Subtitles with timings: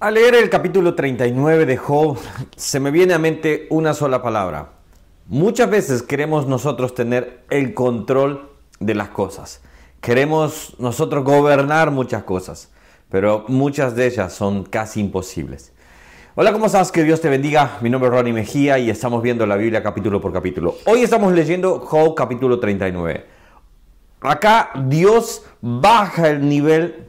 [0.00, 2.18] Al leer el capítulo 39 de Job,
[2.56, 4.68] se me viene a mente una sola palabra.
[5.26, 8.48] Muchas veces queremos nosotros tener el control
[8.78, 9.60] de las cosas.
[10.00, 12.70] Queremos nosotros gobernar muchas cosas,
[13.10, 15.72] pero muchas de ellas son casi imposibles.
[16.36, 16.92] Hola, ¿cómo estás?
[16.92, 17.78] Que Dios te bendiga.
[17.80, 20.76] Mi nombre es Ronnie Mejía y estamos viendo la Biblia capítulo por capítulo.
[20.84, 23.26] Hoy estamos leyendo Job capítulo 39.
[24.20, 27.08] Acá Dios baja el nivel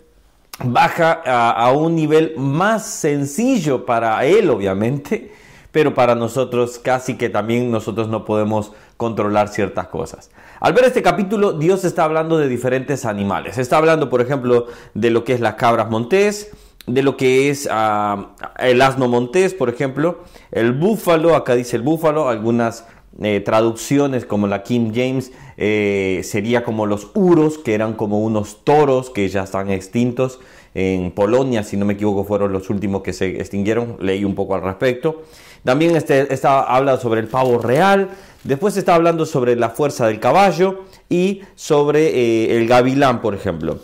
[0.63, 5.31] baja a, un nivel más sencillo para él, obviamente,
[5.71, 10.31] pero para nosotros casi que también nosotros no podemos controlar ciertas cosas.
[10.59, 13.57] Al ver este capítulo, Dios está hablando de diferentes animales.
[13.57, 16.51] Está hablando, por ejemplo, de lo que es las cabras montés,
[16.85, 21.83] de lo que es ah, el asno montés, por ejemplo, el búfalo, acá dice el
[21.83, 22.85] búfalo, algunas
[23.21, 28.63] eh, traducciones como la King James eh, sería como los uros, que eran como unos
[28.63, 30.39] toros que ya están extintos.
[30.75, 33.97] En Polonia, si no me equivoco, fueron los últimos que se extinguieron.
[33.99, 35.23] Leí un poco al respecto.
[35.63, 38.09] También este, está, habla sobre el pavo real.
[38.43, 43.79] Después está hablando sobre la fuerza del caballo y sobre eh, el gavilán, por ejemplo.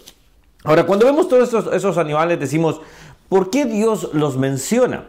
[0.64, 2.80] Ahora, cuando vemos todos esos, esos animales, decimos,
[3.28, 5.08] ¿por qué Dios los menciona?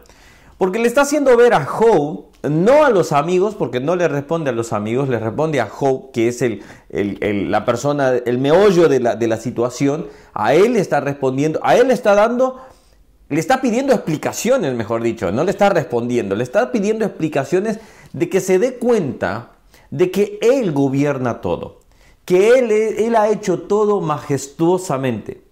[0.59, 4.51] Porque le está haciendo ver a Job no a los amigos, porque no le responde
[4.51, 9.01] a los amigos, le responde a Job, que es el, la persona, el meollo de
[9.01, 12.61] la, de la situación, a él le está respondiendo, a él le está dando,
[13.29, 17.81] le está pidiendo explicaciones, mejor dicho, no le está respondiendo, le está pidiendo explicaciones
[18.13, 19.53] de que se dé cuenta
[19.91, 21.81] de que él gobierna todo,
[22.25, 25.47] que él, él ha hecho todo majestuosamente.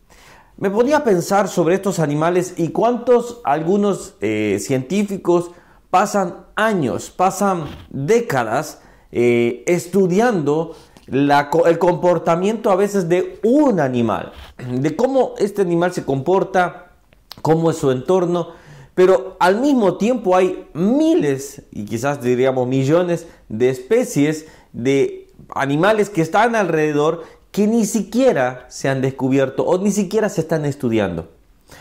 [0.57, 5.51] Me ponía a pensar sobre estos animales y cuántos algunos eh, científicos
[5.95, 8.81] pasan años, pasan décadas
[9.13, 10.75] eh, estudiando
[11.07, 16.97] el comportamiento a veces de un animal, de cómo este animal se comporta,
[17.43, 18.49] cómo es su entorno,
[18.97, 26.23] pero al mismo tiempo hay miles y quizás diríamos millones de especies de animales que
[26.23, 31.29] están alrededor que ni siquiera se han descubierto o ni siquiera se están estudiando.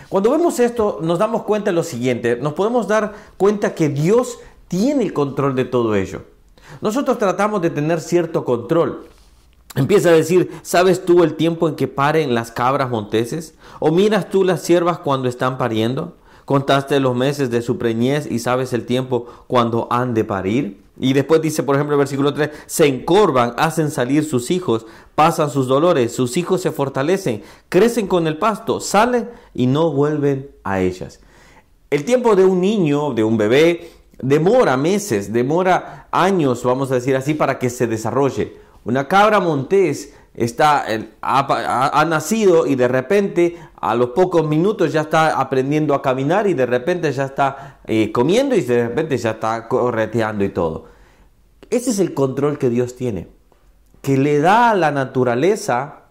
[0.09, 4.39] Cuando vemos esto nos damos cuenta de lo siguiente, nos podemos dar cuenta que Dios
[4.67, 6.23] tiene el control de todo ello.
[6.81, 9.05] Nosotros tratamos de tener cierto control.
[9.75, 13.55] Empieza a decir, ¿sabes tú el tiempo en que paren las cabras monteses?
[13.79, 16.15] ¿O miras tú las siervas cuando están pariendo?
[16.45, 20.82] ¿Contaste los meses de su preñez y sabes el tiempo cuando han de parir?
[20.99, 25.49] Y después dice, por ejemplo, el versículo 3, se encorvan, hacen salir sus hijos, pasan
[25.49, 30.81] sus dolores, sus hijos se fortalecen, crecen con el pasto, salen y no vuelven a
[30.81, 31.19] ellas.
[31.89, 37.15] El tiempo de un niño, de un bebé, demora meses, demora años, vamos a decir
[37.15, 38.57] así, para que se desarrolle.
[38.85, 40.85] Una cabra montés está,
[41.21, 46.53] ha, nacido y de repente a los pocos minutos ya está aprendiendo a caminar y
[46.53, 50.85] de repente ya está eh, comiendo y de repente ya está correteando y todo.
[51.69, 53.27] Ese es el control que Dios tiene,
[54.01, 56.03] que le da a la naturaleza,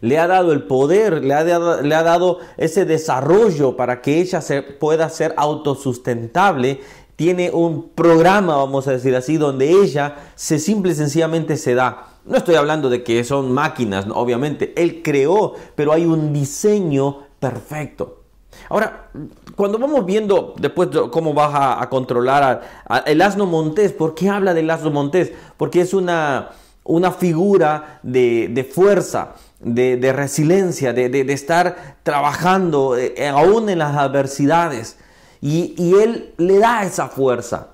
[0.00, 4.20] le ha dado el poder, le ha dado, le ha dado ese desarrollo para que
[4.20, 6.80] ella se pueda ser autosustentable
[7.20, 12.06] tiene un programa, vamos a decir así, donde ella se simple y sencillamente se da.
[12.24, 18.22] No estoy hablando de que son máquinas, obviamente, él creó, pero hay un diseño perfecto.
[18.70, 19.10] Ahora,
[19.54, 21.50] cuando vamos viendo después cómo vas
[21.82, 22.62] a, controlar
[23.04, 25.30] el asno montés, ¿por qué habla del asno montés?
[25.58, 26.52] Porque es una,
[26.84, 34.96] una figura de, fuerza, de, resiliencia, de, estar trabajando eh, aún en las adversidades.
[35.40, 37.68] Y, Él le da esa fuerza.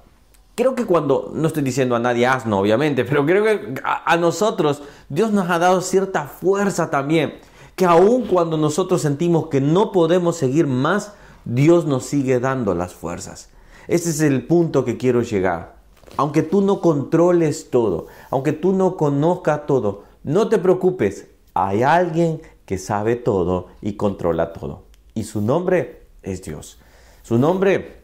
[0.54, 4.82] Creo que cuando, no estoy diciendo a nadie asno, obviamente, pero creo que a, nosotros
[5.08, 7.34] Dios nos ha dado cierta fuerza también.
[7.74, 11.12] Que aun cuando nosotros sentimos que no podemos seguir más,
[11.44, 13.50] Dios nos sigue dando las fuerzas.
[13.86, 15.76] Ese es el punto que quiero llegar.
[16.16, 21.26] Aunque tú no controles todo, aunque tú no conozcas todo, no te preocupes.
[21.52, 24.84] Hay alguien que sabe todo y controla todo.
[25.14, 26.78] Y su nombre es Dios.
[27.26, 28.02] Su nombre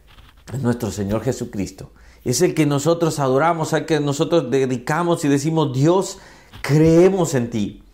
[0.52, 1.92] es nuestro Señor Jesucristo.
[2.24, 6.18] Es el que nosotros adoramos, al que nosotros dedicamos y decimos, Dios,
[6.60, 7.84] creemos en ti.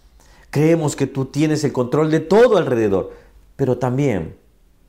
[0.48, 3.12] Creemos que tú tienes el control de todo alrededor,
[3.56, 4.38] pero también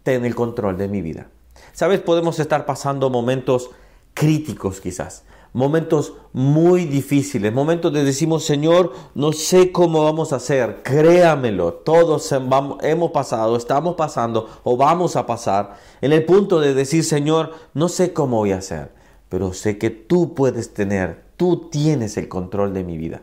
[0.04, 1.28] ten el control de mi vida.
[1.74, 3.72] Sabes, podemos estar pasando momentos
[4.14, 10.84] críticos quizás, momentos muy difíciles, momentos de decimos, Señor, no sé cómo vamos a hacer,
[10.84, 17.04] créamelo, todos hemos pasado, estamos pasando o vamos a pasar en el punto de decir,
[17.04, 18.92] Señor, no sé cómo voy a hacer,
[19.28, 23.22] pero sé que tú puedes tener, tú tienes el control de mi vida.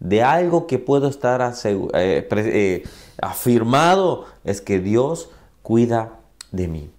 [0.00, 2.82] De algo que puedo estar eh, eh,
[3.20, 5.30] afirmado es que Dios
[5.62, 6.18] cuida
[6.50, 6.90] de mí.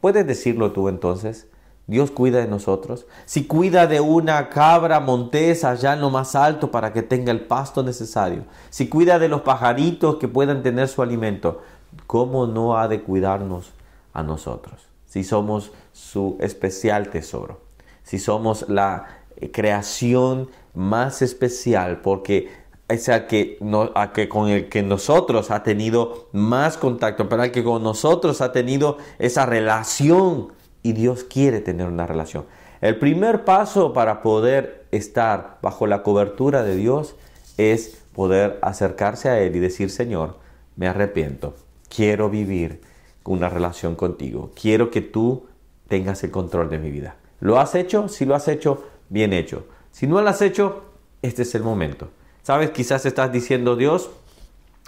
[0.00, 1.48] ¿Puedes decirlo tú entonces?
[1.90, 3.04] Dios cuida de nosotros.
[3.26, 7.40] Si cuida de una cabra montesa allá en lo más alto para que tenga el
[7.40, 8.44] pasto necesario.
[8.70, 11.62] Si cuida de los pajaritos que puedan tener su alimento.
[12.06, 13.72] ¿Cómo no ha de cuidarnos
[14.12, 14.80] a nosotros?
[15.04, 17.60] Si somos su especial tesoro.
[18.04, 19.06] Si somos la
[19.52, 22.50] creación más especial porque
[22.86, 23.58] es que,
[23.96, 28.40] a que con el que nosotros ha tenido más contacto, pero el que con nosotros
[28.40, 32.46] ha tenido esa relación y Dios quiere tener una relación.
[32.80, 37.14] El primer paso para poder estar bajo la cobertura de Dios
[37.58, 40.38] es poder acercarse a Él y decir, Señor,
[40.76, 41.54] me arrepiento,
[41.94, 42.80] quiero vivir
[43.24, 45.46] una relación contigo, quiero que tú
[45.88, 47.16] tengas el control de mi vida.
[47.40, 48.08] ¿Lo has hecho?
[48.08, 49.66] Si lo has hecho, bien hecho.
[49.92, 50.84] Si no lo has hecho,
[51.22, 52.08] este es el momento.
[52.42, 54.10] Sabes, quizás estás diciendo, Dios,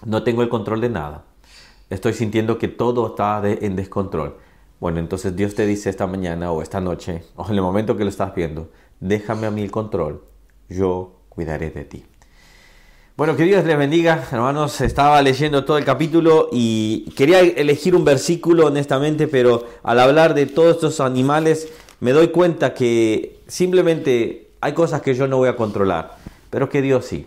[0.04, 1.24] no tengo el control de nada.
[1.90, 4.36] Estoy sintiendo que todo está en descontrol.
[4.82, 8.02] Bueno, entonces Dios te dice esta mañana o esta noche o en el momento que
[8.02, 8.68] lo estás viendo,
[8.98, 10.24] déjame a mí el control,
[10.68, 12.04] yo cuidaré de ti.
[13.16, 14.80] Bueno, que Dios les bendiga, hermanos.
[14.80, 20.46] Estaba leyendo todo el capítulo y quería elegir un versículo honestamente, pero al hablar de
[20.46, 21.68] todos estos animales
[22.00, 26.16] me doy cuenta que simplemente hay cosas que yo no voy a controlar,
[26.50, 27.24] pero que Dios sí.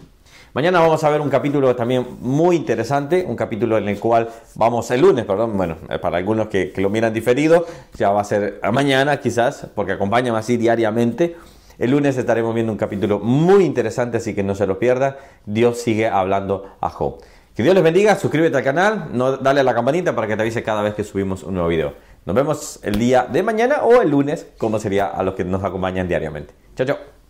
[0.55, 4.89] Mañana vamos a ver un capítulo también muy interesante, un capítulo en el cual vamos
[4.89, 7.65] el lunes, perdón, bueno, eh, para algunos que, lo miran diferido,
[7.95, 11.35] ya va a ser mañana quizás, porque acompañan así diariamente.
[11.77, 15.17] El lunes estaremos viendo un capítulo muy interesante, así que no se lo pierda.
[15.45, 17.17] Dios sigue hablando a Job.
[17.53, 20.41] Que Dios les bendiga, suscríbete al canal, no, dale a la campanita para que te
[20.41, 21.95] avise cada vez que subimos un nuevo video.
[22.25, 25.65] Nos vemos el día de mañana o el lunes, como sería a los que nos
[25.65, 26.53] acompañan diariamente.
[26.77, 27.24] Chao, chao.